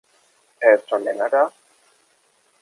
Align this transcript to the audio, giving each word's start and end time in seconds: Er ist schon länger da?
Er 0.59 0.77
ist 0.79 0.89
schon 0.89 1.03
länger 1.03 1.29
da? 1.29 1.51